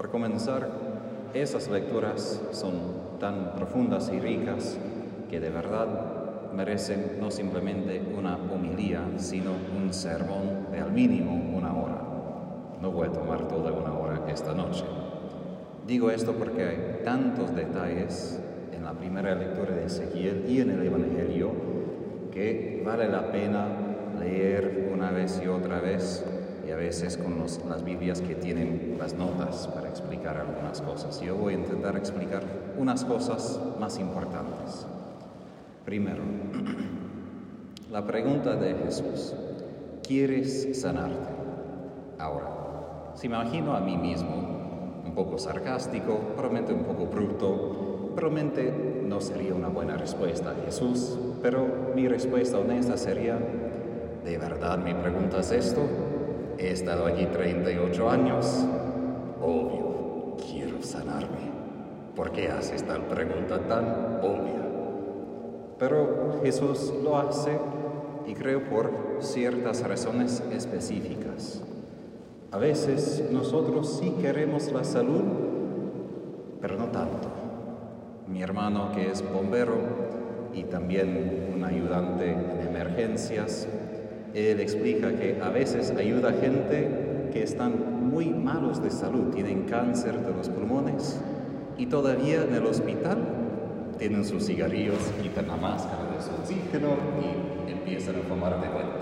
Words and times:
Por 0.00 0.08
comenzar, 0.08 0.66
esas 1.34 1.68
lecturas 1.68 2.40
son 2.52 2.72
tan 3.20 3.54
profundas 3.54 4.10
y 4.10 4.18
ricas 4.18 4.78
que 5.28 5.40
de 5.40 5.50
verdad 5.50 6.52
merecen 6.56 7.18
no 7.20 7.30
simplemente 7.30 8.00
una 8.16 8.38
homilía, 8.50 9.02
sino 9.18 9.50
un 9.76 9.92
sermón 9.92 10.68
de 10.72 10.80
al 10.80 10.90
mínimo 10.90 11.34
una 11.54 11.74
hora. 11.74 12.00
No 12.80 12.90
voy 12.90 13.08
a 13.08 13.12
tomar 13.12 13.46
toda 13.46 13.72
una 13.72 13.92
hora 13.92 14.22
esta 14.32 14.54
noche. 14.54 14.86
Digo 15.86 16.10
esto 16.10 16.32
porque 16.32 16.64
hay 16.64 17.00
tantos 17.04 17.54
detalles 17.54 18.40
en 18.72 18.82
la 18.82 18.94
primera 18.94 19.34
lectura 19.34 19.74
de 19.74 19.84
Ezequiel 19.84 20.46
y 20.48 20.62
en 20.62 20.70
el 20.70 20.86
Evangelio 20.86 21.50
que 22.32 22.82
vale 22.86 23.06
la 23.06 23.30
pena 23.30 23.66
leer 24.18 24.88
una 24.94 25.10
vez 25.10 25.42
y 25.44 25.48
otra 25.48 25.78
vez 25.78 26.24
a 26.70 26.76
veces 26.76 27.16
con 27.16 27.38
las 27.68 27.84
Biblias 27.84 28.20
que 28.20 28.34
tienen 28.34 28.96
las 28.98 29.14
notas 29.14 29.66
para 29.68 29.88
explicar 29.88 30.36
algunas 30.36 30.80
cosas. 30.80 31.20
Yo 31.20 31.34
voy 31.34 31.54
a 31.54 31.58
intentar 31.58 31.96
explicar 31.96 32.42
unas 32.78 33.04
cosas 33.04 33.60
más 33.78 33.98
importantes. 33.98 34.86
Primero, 35.84 36.22
la 37.90 38.06
pregunta 38.06 38.56
de 38.56 38.74
Jesús, 38.74 39.34
¿quieres 40.06 40.80
sanarte? 40.80 41.30
Ahora, 42.18 43.12
si 43.14 43.28
me 43.28 43.36
imagino 43.36 43.74
a 43.74 43.80
mí 43.80 43.96
mismo, 43.96 45.02
un 45.04 45.14
poco 45.14 45.38
sarcástico, 45.38 46.18
probablemente 46.36 46.72
un 46.72 46.84
poco 46.84 47.06
bruto, 47.06 48.12
probablemente 48.14 49.02
no 49.06 49.20
sería 49.20 49.54
una 49.54 49.68
buena 49.68 49.96
respuesta 49.96 50.50
a 50.50 50.64
Jesús, 50.64 51.18
pero 51.42 51.66
mi 51.94 52.06
respuesta 52.06 52.58
honesta 52.58 52.96
sería, 52.96 53.38
¿de 54.24 54.38
verdad 54.38 54.78
me 54.78 54.94
preguntas 54.94 55.50
esto? 55.52 56.09
He 56.60 56.72
estado 56.72 57.06
allí 57.06 57.24
38 57.24 58.10
años. 58.10 58.66
Obvio, 59.40 60.36
quiero 60.36 60.82
sanarme. 60.82 61.48
¿Por 62.14 62.32
qué 62.32 62.48
haces 62.48 62.82
tal 62.82 63.06
pregunta 63.06 63.60
tan 63.60 64.18
obvia? 64.20 64.60
Pero 65.78 66.38
Jesús 66.42 66.92
lo 67.02 67.16
hace 67.16 67.58
y 68.26 68.34
creo 68.34 68.68
por 68.68 68.90
ciertas 69.20 69.82
razones 69.88 70.42
específicas. 70.52 71.62
A 72.52 72.58
veces 72.58 73.24
nosotros 73.30 73.98
sí 73.98 74.14
queremos 74.20 74.70
la 74.70 74.84
salud, 74.84 75.22
pero 76.60 76.76
no 76.76 76.88
tanto. 76.88 77.28
Mi 78.28 78.42
hermano 78.42 78.92
que 78.94 79.10
es 79.10 79.24
bombero 79.32 79.78
y 80.52 80.64
también 80.64 81.52
un 81.54 81.64
ayudante 81.64 82.32
en 82.32 82.68
emergencias, 82.68 83.66
él 84.34 84.60
explica 84.60 85.12
que 85.12 85.40
a 85.42 85.48
veces 85.48 85.92
ayuda 85.96 86.30
a 86.30 86.32
gente 86.32 87.28
que 87.32 87.42
están 87.42 88.10
muy 88.10 88.26
malos 88.26 88.82
de 88.82 88.90
salud, 88.90 89.32
tienen 89.34 89.62
cáncer 89.62 90.20
de 90.24 90.32
los 90.32 90.48
pulmones 90.48 91.20
y 91.76 91.86
todavía 91.86 92.42
en 92.42 92.54
el 92.54 92.66
hospital 92.66 93.18
tienen 93.98 94.24
sus 94.24 94.46
cigarrillos, 94.46 94.98
quitan 95.22 95.48
la 95.48 95.56
máscara 95.56 96.04
de 96.16 96.22
su 96.22 96.30
oxígeno 96.30 96.88
y 97.66 97.70
empiezan 97.70 98.16
a 98.16 98.22
fumar 98.22 98.60
de 98.60 98.68
vuelta. 98.68 98.96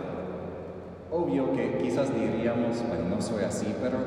Obvio 1.10 1.52
que 1.52 1.78
quizás 1.78 2.12
diríamos, 2.14 2.76
bueno, 2.88 3.08
no 3.08 3.22
soy 3.22 3.44
así, 3.44 3.74
pero 3.80 3.98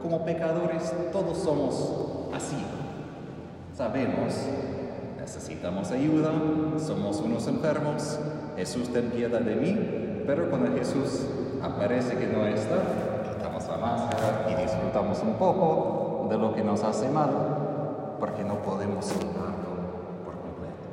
como 0.00 0.24
pecadores 0.24 0.92
todos 1.12 1.38
somos 1.38 2.28
así. 2.34 2.56
Sabemos, 3.74 4.34
necesitamos 5.20 5.90
ayuda, 5.90 6.32
somos 6.78 7.20
unos 7.20 7.46
enfermos, 7.48 8.18
Jesús 8.56 8.92
ten 8.92 9.10
piedad 9.10 9.40
de 9.40 9.56
mí, 9.56 9.78
pero 10.26 10.48
cuando 10.48 10.76
Jesús 10.76 11.26
aparece 11.62 12.16
que 12.16 12.26
no 12.26 12.46
está, 12.46 12.76
quitamos 13.34 13.66
la 13.68 13.76
máscara 13.76 14.46
y 14.50 14.62
disfrutamos 14.62 15.20
un 15.22 15.34
poco 15.34 16.26
de 16.30 16.38
lo 16.38 16.54
que 16.54 16.62
nos 16.62 16.82
hace 16.82 17.08
mal, 17.08 18.16
porque 18.20 18.44
no 18.44 18.62
podemos 18.62 19.04
soltarlo 19.04 20.22
por 20.24 20.34
completo. 20.34 20.88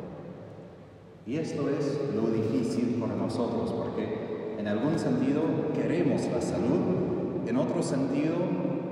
Y 1.25 1.37
esto 1.37 1.69
es 1.69 1.99
lo 2.15 2.29
difícil 2.29 2.97
para 2.99 3.15
nosotros, 3.15 3.71
porque 3.73 4.55
en 4.57 4.67
algún 4.67 4.97
sentido 4.97 5.41
queremos 5.73 6.23
la 6.33 6.41
salud, 6.41 7.47
en 7.47 7.57
otro 7.57 7.83
sentido 7.83 8.35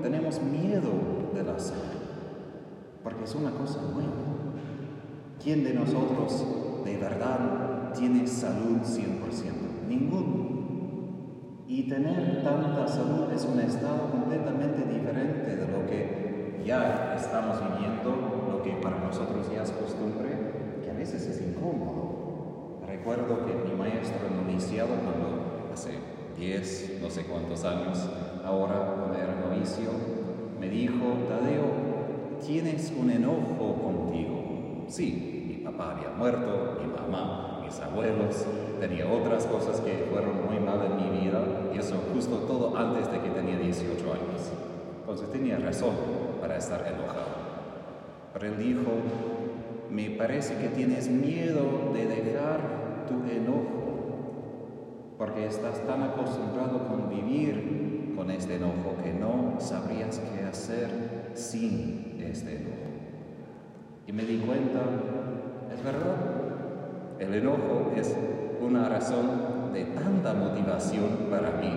tenemos 0.02 0.40
miedo 0.40 0.90
de 1.34 1.42
la 1.42 1.58
salud, 1.58 1.82
porque 3.02 3.24
es 3.24 3.34
una 3.34 3.50
cosa 3.50 3.80
buena. 3.92 4.08
¿Quién 5.42 5.64
de 5.64 5.74
nosotros 5.74 6.44
de 6.84 6.96
verdad 6.96 7.92
tiene 7.94 8.26
salud 8.26 8.78
100%? 8.82 9.77
Ninguno. 9.88 10.48
Y 11.66 11.88
tener 11.88 12.42
tanta 12.42 12.86
salud 12.86 13.32
es 13.32 13.44
un 13.44 13.60
estado 13.60 14.10
completamente 14.10 14.82
diferente 14.92 15.56
de 15.56 15.66
lo 15.66 15.86
que 15.86 16.62
ya 16.64 17.14
estamos 17.16 17.58
viviendo, 17.60 18.50
lo 18.50 18.62
que 18.62 18.72
para 18.82 18.98
nosotros 18.98 19.50
ya 19.52 19.62
es 19.62 19.70
costumbre, 19.72 20.28
que 20.82 20.90
a 20.90 20.94
veces 20.94 21.26
es 21.26 21.40
incómodo. 21.40 22.80
Recuerdo 22.86 23.46
que 23.46 23.54
mi 23.68 23.74
maestro 23.76 24.28
noviciado, 24.30 24.88
cuando 24.88 25.70
hace 25.72 25.92
10, 26.38 27.00
no 27.02 27.10
sé 27.10 27.24
cuántos 27.24 27.64
años, 27.64 28.08
ahora 28.44 28.94
cuando 28.96 29.18
era 29.18 29.34
novicio, 29.34 29.90
me 30.60 30.68
dijo, 30.68 31.04
Tadeo, 31.28 31.66
tienes 32.44 32.92
un 32.98 33.10
enojo 33.10 33.74
contigo. 33.82 34.84
Sí, 34.88 35.44
mi 35.48 35.64
papá 35.64 35.96
había 35.96 36.10
muerto, 36.10 36.78
mi 36.80 36.92
mamá 36.92 37.57
mis 37.68 37.80
abuelos, 37.80 38.46
tenía 38.80 39.06
otras 39.06 39.44
cosas 39.44 39.80
que 39.82 40.06
fueron 40.10 40.46
muy 40.46 40.58
mal 40.58 40.80
en 40.86 40.96
mi 40.96 41.20
vida 41.20 41.40
y 41.74 41.78
eso 41.78 41.96
justo 42.14 42.36
todo 42.38 42.76
antes 42.76 43.10
de 43.12 43.20
que 43.20 43.28
tenía 43.28 43.58
18 43.58 43.92
años. 44.04 44.52
Entonces 45.00 45.30
tenía 45.30 45.58
razón 45.58 45.94
para 46.40 46.56
estar 46.56 46.80
enojado. 46.86 47.28
Pero 48.32 48.46
él 48.46 48.58
dijo, 48.58 48.90
me 49.90 50.10
parece 50.10 50.56
que 50.56 50.68
tienes 50.68 51.08
miedo 51.08 51.92
de 51.92 52.06
dejar 52.06 53.06
tu 53.06 53.14
enojo, 53.30 55.16
porque 55.18 55.46
estás 55.46 55.84
tan 55.86 56.02
acostumbrado 56.02 56.76
a 56.76 56.88
convivir 56.88 58.14
con 58.16 58.30
este 58.30 58.56
enojo 58.56 58.96
que 59.02 59.12
no 59.12 59.60
sabrías 59.60 60.20
qué 60.20 60.44
hacer 60.44 61.32
sin 61.34 62.18
este 62.20 62.56
enojo. 62.56 62.76
Y 64.06 64.12
me 64.12 64.24
di 64.24 64.38
cuenta, 64.38 64.80
es 65.74 65.82
verdad, 65.82 66.47
el 67.18 67.34
enojo 67.34 67.92
es 67.96 68.14
una 68.60 68.88
razón 68.88 69.72
de 69.72 69.84
tanta 69.84 70.34
motivación 70.34 71.26
para 71.30 71.52
mí, 71.52 71.70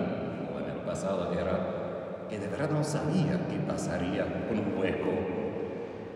como 0.46 0.60
en 0.60 0.76
el 0.76 0.82
pasado 0.84 1.32
era, 1.32 2.26
que 2.28 2.38
de 2.38 2.48
verdad 2.48 2.70
no 2.70 2.84
sabía 2.84 3.46
qué 3.48 3.58
pasaría 3.66 4.24
con 4.48 4.58
un 4.58 4.78
hueco, 4.78 5.10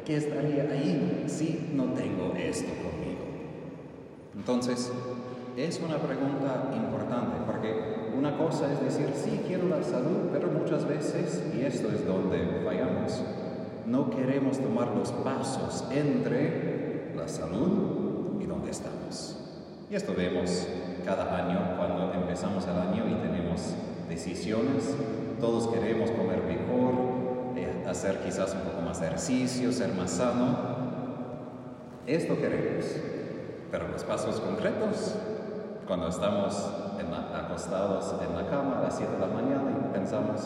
qué 0.04 0.16
estaría 0.16 0.62
ahí 0.70 1.24
si 1.26 1.70
no 1.74 1.84
tengo 1.92 2.34
esto 2.36 2.68
conmigo. 2.68 3.26
Entonces, 4.34 4.92
es 5.56 5.80
una 5.80 5.98
pregunta 5.98 6.70
importante, 6.76 7.36
porque 7.46 8.12
una 8.16 8.36
cosa 8.36 8.72
es 8.72 8.80
decir, 8.80 9.10
sí, 9.14 9.40
quiero 9.46 9.68
la 9.68 9.82
salud, 9.82 10.30
pero 10.32 10.48
muchas 10.48 10.86
veces, 10.86 11.42
y 11.56 11.62
esto 11.62 11.88
es 11.88 12.06
donde 12.06 12.62
fallamos, 12.64 13.22
no 13.86 14.10
queremos 14.10 14.58
tomar 14.58 14.94
los 14.94 15.10
pasos 15.12 15.84
entre 15.90 17.12
la 17.16 17.26
salud 17.26 18.15
y 18.46 18.48
dónde 18.48 18.70
estamos. 18.70 19.36
Y 19.90 19.94
esto 19.94 20.14
vemos 20.16 20.66
cada 21.04 21.36
año 21.36 21.76
cuando 21.76 22.12
empezamos 22.14 22.64
el 22.66 22.78
año 22.78 23.04
y 23.08 23.14
tenemos 23.14 23.74
decisiones. 24.08 24.94
Todos 25.40 25.68
queremos 25.68 26.10
comer 26.12 26.42
mejor, 26.42 26.94
eh, 27.56 27.84
hacer 27.88 28.20
quizás 28.20 28.54
un 28.54 28.60
poco 28.60 28.82
más 28.82 29.02
ejercicio, 29.02 29.72
ser 29.72 29.92
más 29.94 30.12
sano. 30.12 30.56
Esto 32.06 32.36
queremos. 32.36 32.86
Pero 33.70 33.88
los 33.88 34.04
pasos 34.04 34.40
concretos, 34.40 35.14
cuando 35.86 36.08
estamos 36.08 36.70
acostados 37.34 38.14
en 38.22 38.34
la 38.34 38.48
cama 38.48 38.78
a 38.78 38.82
las 38.82 38.96
7 38.96 39.12
de 39.12 39.18
la 39.18 39.26
mañana 39.26 39.70
y 39.70 39.92
pensamos, 39.92 40.42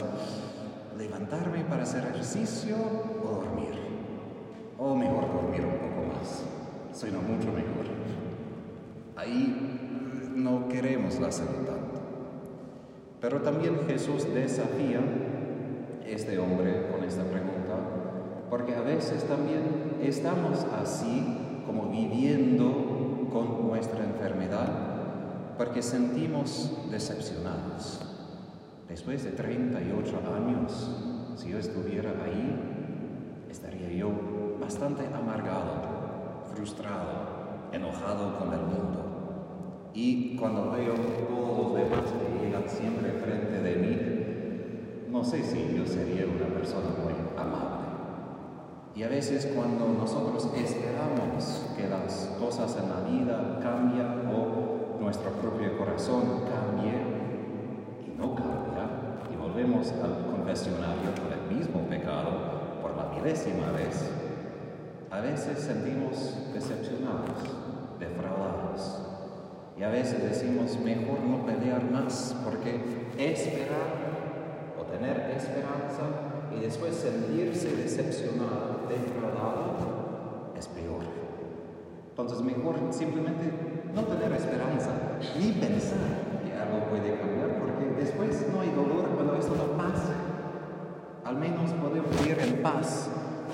levantarme 0.99 1.65
para 1.65 1.82
hacer 1.82 2.05
ejercicio 2.05 2.76
o 3.23 3.29
dormir. 3.29 3.79
O 4.79 4.94
mejor 4.94 5.32
dormir 5.32 5.64
un 5.64 5.73
poco 5.73 6.14
más 6.14 6.50
suena 6.92 7.19
mucho 7.19 7.48
mejor. 7.52 7.87
Ahí 9.16 10.31
no 10.34 10.69
queremos 10.69 11.20
la 11.20 11.31
salud 11.31 11.66
tanto. 11.66 12.00
Pero 13.20 13.42
también 13.42 13.81
Jesús 13.87 14.26
desafía 14.32 15.00
este 16.06 16.38
hombre 16.38 16.88
con 16.90 17.04
esta 17.04 17.22
pregunta, 17.25 17.76
porque 18.48 18.75
a 18.75 18.81
veces 18.81 19.25
también 19.25 19.98
estamos 20.02 20.66
así 20.81 21.62
como 21.66 21.90
viviendo 21.90 23.28
con 23.32 23.69
nuestra 23.69 24.04
enfermedad, 24.04 24.69
porque 25.56 25.82
sentimos 25.82 26.72
decepcionados. 26.90 28.00
Después 28.88 29.22
de 29.22 29.31
38 29.31 30.20
años, 30.34 30.90
si 31.36 31.50
yo 31.50 31.58
estuviera 31.58 32.10
ahí, 32.25 33.46
estaría 33.50 33.93
yo 33.93 34.10
bastante 34.60 35.06
amargado 35.14 35.80
frustrado, 36.55 37.70
enojado 37.73 38.38
con 38.38 38.52
el 38.52 38.61
mundo. 38.61 39.91
Y 39.94 40.37
cuando 40.37 40.70
veo 40.70 40.94
todos 41.29 41.58
los 41.58 41.75
demás 41.75 42.05
que 42.12 42.44
llegan 42.44 42.69
siempre 42.69 43.12
frente 43.12 43.61
de 43.61 43.76
mí, 43.76 45.11
no 45.11 45.25
sé 45.25 45.43
si 45.43 45.75
yo 45.76 45.85
sería 45.87 46.26
una 46.26 46.55
persona 46.55 46.91
muy 47.02 47.14
amable. 47.37 47.81
Y 48.94 49.02
a 49.02 49.08
veces 49.08 49.50
cuando 49.55 49.88
nosotros 49.88 50.50
esperamos 50.55 51.67
que 51.76 51.88
las 51.88 52.37
cosas 52.38 52.76
en 52.76 52.88
la 52.91 53.00
vida 53.08 53.58
cambien 53.62 54.29
o 54.29 54.99
nuestro 55.00 55.31
propio 55.32 55.79
corazón 55.79 56.23
cambie 56.44 56.93
y 58.06 58.19
no 58.19 58.35
cambia 58.35 58.91
y 59.32 59.37
volvemos 59.37 59.91
al 59.93 60.25
confesionario 60.25 61.11
con 61.17 61.32
el 61.32 61.56
mismo 61.56 61.81
pecado 61.88 62.81
por 62.82 62.96
la 62.96 63.06
milésima 63.14 63.70
vez, 63.73 64.11
a 65.10 65.20
veces 65.20 65.58
sentimos 65.58 66.34
decepcionados, 66.54 67.42
defraudados. 67.98 69.06
Y 69.76 69.82
a 69.82 69.88
veces 69.88 70.22
decimos, 70.22 70.78
mejor 70.78 71.20
no 71.20 71.44
pelear 71.44 71.90
más, 71.90 72.36
porque 72.44 72.80
esperar 73.18 74.10
o 74.78 74.82
tener 74.84 75.32
esperanza 75.36 76.04
y 76.54 76.60
después 76.60 76.94
sentirse 76.94 77.74
decepcionado, 77.76 78.86
defraudado, 78.88 80.52
es 80.56 80.68
peor. 80.68 81.02
Entonces 82.10 82.40
mejor 82.42 82.76
simplemente 82.90 83.50
no 83.94 84.02
tener 84.02 84.32
esperanza, 84.32 84.90
ni 85.38 85.52
pensar 85.52 85.98
que 86.44 86.52
algo 86.52 86.88
puede 86.88 87.18
cambiar, 87.18 87.58
porque 87.58 87.86
después 87.98 88.46
no 88.52 88.60
hay 88.60 88.70
dolor 88.70 89.08
cuando 89.14 89.34
esto 89.36 89.56
no 89.56 89.76
pasa. 89.76 90.14
Al 91.24 91.36
menos 91.36 91.70
podemos 91.72 92.10
vivir 92.22 92.38
en 92.38 92.62
paz. 92.62 93.08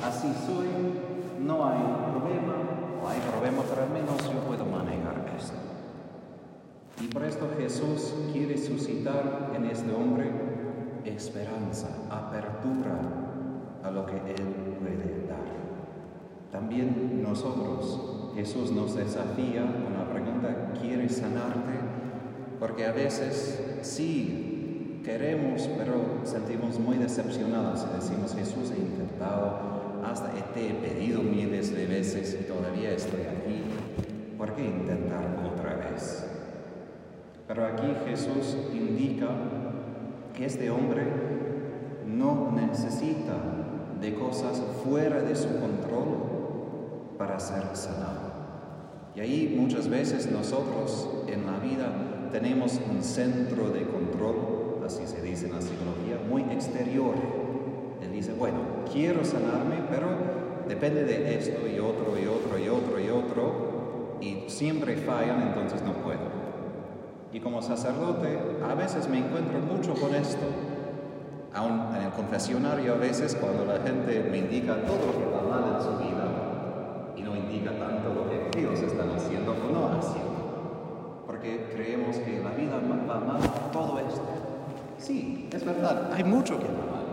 Así 0.05 0.29
soy, 0.47 1.06
no 1.41 1.67
hay 1.67 1.83
problema, 2.11 2.55
o 3.03 3.09
hay 3.09 3.21
problema, 3.21 3.63
pero 3.69 3.83
al 3.83 3.91
menos 3.91 4.33
yo 4.33 4.41
puedo 4.41 4.65
manejar 4.65 5.33
esto. 5.37 5.55
Y 7.03 7.09
por 7.09 7.25
esto 7.25 7.49
Jesús 7.59 8.15
quiere 8.33 8.57
suscitar 8.57 9.53
en 9.55 9.67
este 9.67 9.93
hombre 9.93 10.31
esperanza, 11.05 11.89
apertura 12.11 12.99
a 13.83 13.91
lo 13.91 14.07
que 14.07 14.17
Él 14.17 14.77
puede 14.81 15.27
dar. 15.29 15.47
También 16.51 17.23
nosotros, 17.23 18.33
Jesús 18.35 18.73
nos 18.73 18.97
desafía 18.97 19.63
con 19.63 19.95
la 19.95 20.11
pregunta, 20.11 20.73
¿quieres 20.81 21.17
sanarte? 21.17 21.75
Porque 22.59 22.87
a 22.87 22.93
veces 22.93 23.79
sí 23.83 25.03
queremos, 25.05 25.69
pero 25.77 26.25
sentimos 26.25 26.79
muy 26.79 26.97
decepcionados 26.97 27.87
y 27.91 27.97
decimos, 27.97 28.35
Jesús, 28.35 28.73
he 28.77 28.81
intentado, 28.81 29.76
hasta 30.11 30.33
he 30.37 30.73
pedido 30.75 31.23
miles 31.23 31.75
de 31.75 31.87
veces 31.87 32.39
y 32.41 32.45
todavía 32.45 32.93
estoy 32.93 33.23
aquí. 33.23 33.63
¿Por 34.39 34.55
qué 34.55 34.65
intentar 34.65 35.25
otra 35.53 35.77
vez? 35.77 36.27
Pero 37.49 37.67
aquí 37.67 37.87
Jesús 38.09 38.57
indica 38.73 39.29
que 40.35 40.47
este 40.47 40.71
hombre 40.71 41.05
no 42.07 42.53
necesita 42.53 43.35
de 44.01 44.15
cosas 44.15 44.63
fuera 44.85 45.21
de 45.21 45.35
su 45.35 45.49
control 45.59 47.17
para 47.19 47.41
ser 47.41 47.65
sanado. 47.75 48.37
Y 49.15 49.21
ahí 49.21 49.57
muchas 49.59 49.89
veces 49.89 50.31
nosotros 50.31 51.09
en 51.27 51.47
la 51.47 51.59
vida 51.59 52.29
tenemos 52.31 52.79
un 52.91 53.03
centro 53.03 53.71
de 53.71 53.87
control, 53.87 54.83
así 54.85 55.07
se 55.07 55.23
dice 55.23 55.47
en 55.47 55.55
la 55.55 55.63
psicología, 55.63 56.19
muy 56.29 56.43
exterior. 56.53 57.15
Dice, 58.13 58.33
bueno, 58.33 58.59
quiero 58.91 59.25
sanarme, 59.25 59.77
pero 59.91 60.07
depende 60.67 61.05
de 61.05 61.39
esto 61.39 61.67
y 61.67 61.79
otro 61.79 62.19
y 62.19 62.27
otro 62.27 62.59
y 62.59 62.69
otro 62.69 63.01
y 63.01 63.11
otro, 63.11 64.17
y 64.21 64.49
siempre 64.49 64.97
fallan, 64.97 65.43
entonces 65.43 65.83
no 65.83 65.93
puedo. 65.93 66.47
Y 67.33 67.41
como 67.41 67.61
sacerdote, 67.61 68.39
a 68.67 68.75
veces 68.75 69.09
me 69.09 69.19
encuentro 69.19 69.59
mucho 69.59 69.95
con 69.95 70.15
esto. 70.15 70.47
Aún 71.53 71.95
en 71.95 72.03
el 72.03 72.11
confesionario, 72.13 72.95
a 72.95 72.97
veces 72.97 73.35
cuando 73.35 73.65
la 73.65 73.81
gente 73.81 74.27
me 74.31 74.39
indica 74.39 74.75
todo 74.83 75.07
lo 75.07 75.19
que 75.19 75.27
va 75.27 75.43
mal 75.43 75.77
en 75.77 75.83
su 75.83 75.91
vida 75.99 76.27
y 77.17 77.23
no 77.23 77.37
indica 77.37 77.71
tanto 77.73 78.15
lo 78.15 78.31
que 78.31 78.59
Dios 78.59 78.81
están 78.81 79.11
haciendo 79.11 79.53
o 79.53 79.73
no 79.73 79.99
haciendo. 79.99 81.25
Porque 81.27 81.69
creemos 81.75 82.17
que 82.17 82.41
la 82.43 82.51
vida 82.51 82.81
va 83.09 83.21
mal 83.21 83.41
todo 83.73 83.99
esto. 83.99 84.23
Sí, 84.99 85.49
es 85.53 85.65
verdad, 85.65 86.11
hay 86.13 86.25
mucho 86.25 86.59
que 86.59 86.67
va 86.67 86.93
mal. 86.93 87.06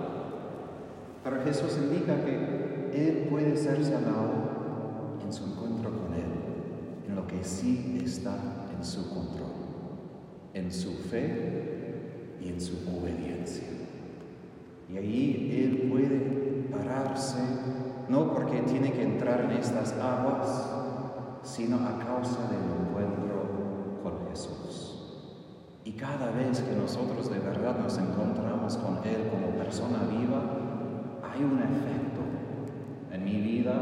Pero 1.23 1.43
Jesús 1.43 1.77
indica 1.81 2.23
que 2.23 2.91
Él 2.93 3.27
puede 3.29 3.55
ser 3.55 3.83
sanado 3.83 5.17
en 5.23 5.31
su 5.31 5.45
encuentro 5.45 5.89
con 5.89 6.13
Él, 6.13 7.07
en 7.07 7.15
lo 7.15 7.25
que 7.27 7.43
sí 7.43 8.01
está 8.03 8.35
en 8.75 8.83
su 8.83 9.09
control 9.09 9.63
en 10.53 10.71
su 10.71 10.93
fe 10.93 12.37
y 12.39 12.49
en 12.49 12.61
su 12.61 12.73
obediencia. 12.97 13.67
Y 14.89 14.97
ahí 14.97 15.63
Él 15.63 15.89
puede 15.89 16.67
pararse, 16.71 17.39
no 18.09 18.31
porque 18.33 18.61
tiene 18.61 18.91
que 18.91 19.03
entrar 19.03 19.41
en 19.41 19.51
estas 19.51 19.93
aguas, 19.93 20.69
sino 21.41 21.77
a 21.77 21.97
causa 21.97 22.47
del 22.49 22.87
encuentro 22.87 24.01
con 24.03 24.29
Jesús. 24.29 24.99
Y 25.83 25.93
cada 25.93 26.31
vez 26.31 26.61
que 26.61 26.75
nosotros 26.75 27.29
de 27.29 27.39
verdad 27.39 27.79
nos 27.79 27.97
encontramos 27.97 28.77
con 28.77 28.99
Él 29.03 29.29
como 29.29 29.57
persona 29.57 30.03
viva, 30.09 30.72
hay 31.33 31.43
un 31.43 31.59
efecto. 31.59 32.21
En 33.11 33.23
mi 33.23 33.41
vida, 33.41 33.73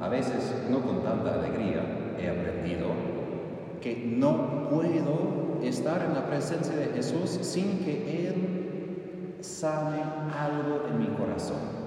a 0.00 0.08
veces 0.08 0.54
no 0.70 0.80
con 0.80 1.02
tanta 1.02 1.34
alegría, 1.34 1.82
he 2.18 2.28
aprendido 2.28 2.86
que 3.80 3.96
no 3.96 4.68
puedo 4.68 5.60
estar 5.62 6.02
en 6.02 6.14
la 6.14 6.26
presencia 6.26 6.76
de 6.76 6.86
Jesús 6.86 7.30
sin 7.42 7.78
que 7.78 8.28
Él 8.28 9.36
sane 9.40 10.02
algo 10.36 10.86
en 10.88 10.98
mi 10.98 11.06
corazón. 11.16 11.80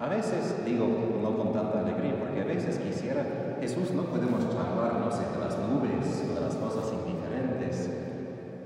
A 0.00 0.08
veces 0.08 0.64
digo, 0.64 0.86
no 1.22 1.36
con 1.36 1.52
tanta 1.52 1.80
alegría, 1.80 2.18
porque 2.18 2.42
a 2.42 2.44
veces 2.44 2.78
quisiera, 2.78 3.56
Jesús, 3.60 3.90
no 3.92 4.02
podemos 4.04 4.48
charlar, 4.50 4.94
de 5.04 5.38
las 5.38 5.58
nubes 5.58 6.24
o 6.28 6.34
de 6.34 6.40
las 6.40 6.54
cosas 6.56 6.92
indiferentes, 6.92 7.90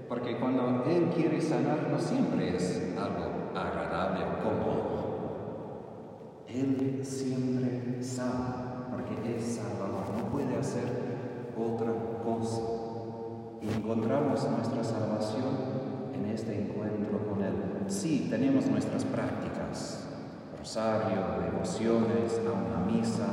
porque 0.09 0.39
cuando 0.39 0.85
Él 0.89 1.11
quiere 1.15 1.41
sanar 1.41 1.89
no 1.91 1.99
siempre 1.99 2.57
es 2.57 2.95
algo 2.97 3.29
agradable 3.55 4.25
cómodo. 4.43 4.99
Él 6.49 7.01
siempre 7.03 8.03
sana, 8.03 8.89
porque 8.91 9.37
es 9.37 9.45
Salvador, 9.45 10.07
no 10.17 10.28
puede 10.39 10.59
hacer 10.59 10.89
otra 11.57 11.93
cosa. 12.23 12.63
Y 13.61 13.69
encontramos 13.69 14.49
nuestra 14.49 14.85
salvación 14.85 15.79
en 16.15 16.27
este 16.27 16.63
encuentro 16.63 17.19
con 17.29 17.43
Él. 17.43 17.55
Sí, 17.89 18.29
tenemos 18.31 18.67
nuestras 18.67 19.05
prácticas, 19.05 20.07
rosario, 20.59 21.19
devociones, 21.43 22.41
a 22.47 22.53
una 22.53 22.87
misa, 22.87 23.27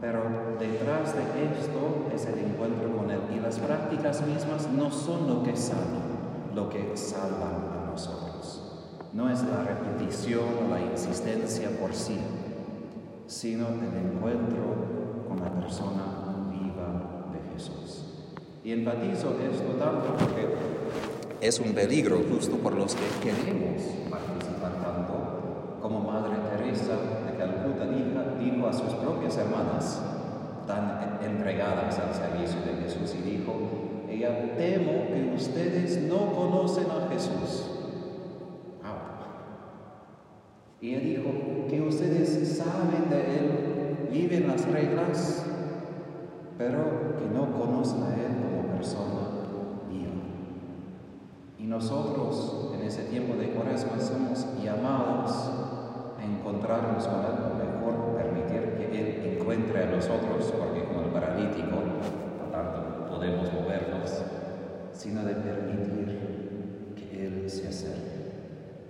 pero 0.00 0.22
detrás 0.58 1.14
de 1.14 1.22
esto 1.58 2.08
es 2.12 2.26
el 2.26 2.38
encuentro 2.50 2.96
con 2.96 3.10
Él. 3.10 3.20
Y 3.36 3.40
las 3.40 3.58
prácticas 3.58 4.26
mismas 4.26 4.68
no 4.76 4.90
son 4.90 5.28
lo 5.28 5.42
que 5.42 5.56
salvan, 5.56 6.54
lo 6.54 6.68
que 6.68 6.96
salvan 6.96 7.84
a 7.84 7.90
nosotros. 7.90 8.64
No 9.12 9.30
es 9.30 9.42
la 9.44 9.62
repetición 9.62 10.44
o 10.66 10.74
la 10.74 10.80
insistencia 10.80 11.70
por 11.80 11.94
sí, 11.94 12.18
sino 13.28 13.68
el 13.68 14.14
encuentro 14.14 15.26
con 15.28 15.40
la 15.40 15.52
persona 15.52 16.18
y 18.68 18.72
enfatizo 18.72 19.34
esto 19.40 19.72
tanto 19.78 20.14
porque 20.18 20.46
es 21.40 21.58
un 21.58 21.72
peligro 21.72 22.20
justo 22.30 22.56
por 22.56 22.74
los 22.74 22.94
que 22.94 23.06
queremos 23.22 23.80
participar 24.10 24.72
tanto, 24.82 25.78
como 25.80 26.00
Madre 26.00 26.36
Teresa 26.50 26.92
de 27.24 27.36
Calcuta 27.38 27.86
dijo 28.38 28.66
a 28.66 28.72
sus 28.72 28.92
propias 28.94 29.38
hermanas, 29.38 30.02
tan 30.66 31.18
entregadas 31.24 31.98
al 31.98 32.14
servicio 32.14 32.60
de 32.60 32.82
Jesús, 32.82 33.16
y 33.18 33.30
dijo, 33.30 33.54
ella 34.10 34.54
temo 34.56 35.06
que 35.06 35.32
ustedes 35.34 36.02
no 36.02 36.32
conocen 36.32 36.86
a 36.90 37.08
Jesús. 37.08 37.77
Y 40.80 40.94
ella 40.94 41.00
dijo 41.00 41.66
que 41.68 41.82
ustedes 41.82 42.56
saben 42.56 43.10
de 43.10 43.38
Él, 43.38 44.08
viven 44.12 44.46
las 44.46 44.64
reglas, 44.70 45.44
pero 46.56 47.16
que 47.18 47.26
no 47.34 47.52
conocen 47.52 48.02
a 48.04 48.14
Él 48.14 48.28
persona 48.78 49.26
viva. 49.90 50.12
Y 51.58 51.64
nosotros 51.64 52.70
en 52.74 52.86
ese 52.86 53.04
tiempo 53.04 53.34
de 53.34 53.50
cuaresma 53.50 53.98
somos 53.98 54.46
llamados 54.62 55.50
a 56.18 56.24
encontrarnos 56.24 57.06
con 57.06 57.20
Él, 57.24 57.27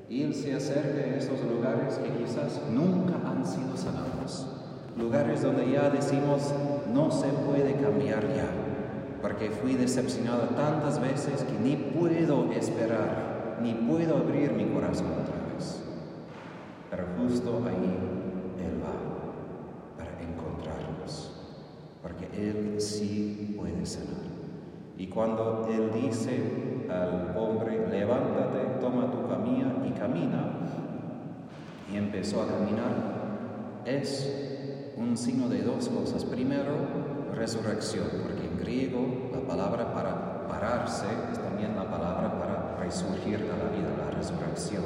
y 0.09 0.23
Él 0.23 0.35
se 0.35 0.55
acerca 0.55 1.07
en 1.07 1.15
estos 1.15 1.41
lugares 1.43 1.99
que 1.99 2.11
quizás 2.11 2.61
nunca 2.73 3.15
han 3.29 3.45
sido 3.45 3.77
sanados, 3.77 4.47
lugares 4.97 5.43
donde 5.43 5.71
ya 5.71 5.91
decimos 5.91 6.53
no 6.93 7.11
se 7.11 7.29
puede 7.29 7.75
cambiar 7.75 8.23
ya, 8.35 8.49
porque 9.21 9.50
fui 9.50 9.75
decepcionado 9.75 10.49
tantas 10.57 11.00
veces 11.00 11.45
que 11.45 11.59
ni 11.59 11.77
puedo 11.77 12.50
esperar, 12.53 13.59
ni 13.62 13.75
puedo 13.75 14.17
abrir 14.17 14.53
mi 14.53 14.67
corazón 14.67 15.09
otra 15.12 15.55
vez. 15.55 15.83
Pero 16.91 17.05
justo 17.19 17.62
ahí 17.67 17.97
Él 18.65 18.81
va 18.83 19.99
para 19.99 20.12
encontrarnos, 20.23 21.33
porque 22.03 22.29
Él 22.35 22.81
sí 22.81 23.55
puede 23.59 23.85
sanar. 23.85 24.29
Y 24.97 25.07
cuando 25.09 25.69
Él 25.71 25.91
dice, 25.93 26.68
al 26.90 27.37
hombre, 27.37 27.87
levántate, 27.90 28.80
toma 28.80 29.11
tu 29.11 29.28
camilla 29.28 29.66
y 29.87 29.90
camina, 29.92 30.52
y 31.92 31.97
empezó 31.97 32.42
a 32.42 32.47
caminar, 32.47 33.18
es 33.85 34.92
un 34.97 35.16
signo 35.16 35.49
de 35.49 35.62
dos 35.62 35.88
cosas. 35.88 36.25
Primero, 36.25 36.75
resurrección, 37.35 38.07
porque 38.23 38.47
en 38.47 38.59
griego 38.59 39.30
la 39.33 39.40
palabra 39.40 39.92
para 39.92 40.49
pararse 40.49 41.07
es 41.33 41.38
también 41.38 41.76
la 41.76 41.90
palabra 41.90 42.38
para 42.38 42.76
resurgir 42.85 43.37
a 43.37 43.57
la 43.57 43.71
vida, 43.71 43.88
la 43.97 44.11
resurrección. 44.11 44.83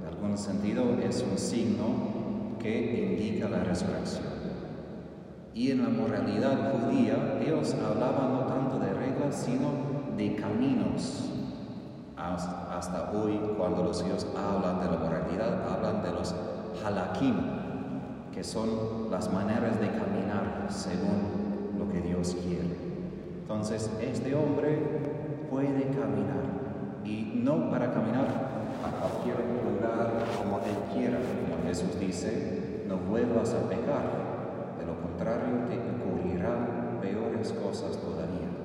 En 0.00 0.08
algún 0.08 0.38
sentido 0.38 0.96
es 1.02 1.24
un 1.28 1.36
signo 1.36 2.56
que 2.58 3.18
indica 3.18 3.48
la 3.48 3.64
resurrección. 3.64 4.38
Y 5.54 5.72
en 5.72 5.82
la 5.82 5.88
moralidad 5.88 6.72
judía 6.72 7.38
ellos 7.44 7.74
hablaban 7.74 8.32
no 8.32 8.40
tanto 8.46 8.78
de 8.78 8.92
reglas, 8.94 9.34
sino 9.34 9.87
de 10.18 10.36
caminos. 10.36 11.30
Hasta 12.16 13.12
hoy, 13.12 13.40
cuando 13.56 13.84
los 13.84 14.02
judíos 14.02 14.26
hablan 14.36 14.80
de 14.80 14.86
la 14.86 14.98
moralidad, 14.98 15.72
hablan 15.72 16.02
de 16.02 16.10
los 16.10 16.34
halakim, 16.84 17.36
que 18.34 18.42
son 18.44 19.10
las 19.10 19.32
maneras 19.32 19.80
de 19.80 19.86
caminar 19.86 20.66
según 20.68 21.78
lo 21.78 21.88
que 21.90 22.00
Dios 22.00 22.36
quiere. 22.44 22.76
Entonces, 23.40 23.90
este 24.02 24.34
hombre 24.34 25.46
puede 25.50 25.84
caminar 25.84 26.44
y 27.04 27.40
no 27.42 27.70
para 27.70 27.92
caminar 27.92 28.26
a 28.84 28.90
cualquier 29.00 29.36
lugar 29.64 30.24
como 30.36 30.58
él 30.58 30.76
quiera, 30.92 31.18
como 31.18 31.66
Jesús 31.66 31.98
dice, 31.98 32.84
no 32.88 32.96
vuelvas 32.96 33.54
a 33.54 33.68
pecar 33.68 34.28
lo 34.88 34.96
contrario 35.02 35.68
te 35.68 35.76
ocurrirán 35.76 36.98
peores 37.02 37.52
cosas 37.52 37.98
todavía. 37.98 38.57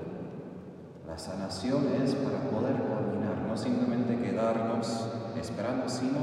La 1.08 1.18
sanación 1.18 1.84
es 2.02 2.16
para 2.16 2.40
poder 2.50 2.76
caminar, 2.76 3.46
no 3.48 3.58
simplemente 3.58 4.18
quedarnos 4.20 5.10
esperando, 5.40 5.90
sino 5.90 6.20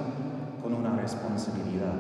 con 0.63 0.75
una 0.75 0.97
responsabilidad. 0.97 1.95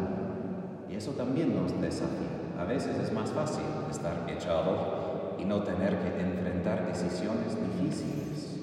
Y 0.88 0.96
eso 0.96 1.12
también 1.12 1.54
nos 1.54 1.78
desafía. 1.80 2.40
A 2.58 2.64
veces 2.64 2.96
es 2.98 3.12
más 3.12 3.30
fácil 3.30 3.64
estar 3.90 4.28
echado 4.28 5.36
y 5.38 5.44
no 5.44 5.62
tener 5.62 5.98
que 5.98 6.20
enfrentar 6.20 6.86
decisiones 6.86 7.56
difíciles. 7.56 8.60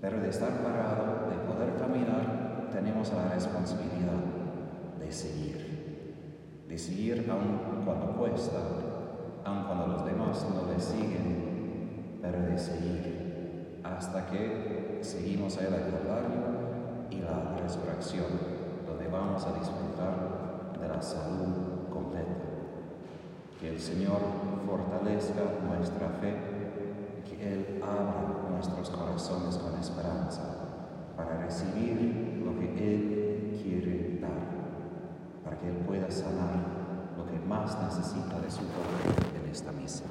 Pero 0.00 0.20
de 0.20 0.30
estar 0.30 0.50
parado, 0.62 1.28
de 1.30 1.36
poder 1.52 1.76
caminar, 1.76 2.68
tenemos 2.72 3.12
la 3.12 3.34
responsabilidad 3.34 4.20
de 5.00 5.12
seguir 5.12 5.64
de 6.74 6.78
seguir 6.78 7.30
aun 7.30 7.84
cuando 7.84 8.18
cuesta, 8.18 8.58
aun 9.44 9.64
cuando 9.64 9.86
los 9.86 10.04
demás 10.04 10.44
no 10.52 10.72
le 10.72 10.80
siguen, 10.80 12.18
pero 12.20 12.42
de 12.42 12.58
seguir 12.58 13.23
hasta 13.84 14.26
que 14.26 14.98
seguimos 15.02 15.58
a 15.58 15.64
el 15.64 15.68
Calvario 15.68 16.42
y 17.10 17.18
la 17.18 17.56
resurrección, 17.62 18.26
donde 18.86 19.08
vamos 19.08 19.44
a 19.46 19.52
disfrutar 19.58 20.78
de 20.80 20.88
la 20.88 21.02
salud 21.02 21.88
completa. 21.92 22.44
Que 23.60 23.68
el 23.70 23.80
Señor 23.80 24.18
fortalezca 24.66 25.42
nuestra 25.68 26.08
fe, 26.20 26.34
que 27.28 27.52
Él 27.52 27.82
abra 27.82 28.50
nuestros 28.50 28.90
corazones 28.90 29.58
con 29.58 29.78
esperanza 29.78 30.42
para 31.16 31.38
recibir 31.38 32.42
lo 32.44 32.58
que 32.58 32.72
Él 32.72 33.60
quiere 33.62 34.18
dar 34.20 34.54
para 35.44 35.58
que 35.58 35.68
Él 35.68 35.76
pueda 35.86 36.10
sanar 36.10 36.64
lo 37.16 37.26
que 37.26 37.38
más 37.46 37.76
necesita 37.82 38.40
de 38.40 38.50
su 38.50 38.60
poder 38.60 39.42
en 39.42 39.50
esta 39.50 39.70
misa. 39.72 40.04